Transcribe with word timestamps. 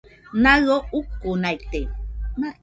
Naɨio 0.43 0.75
ukunaite 0.99 1.79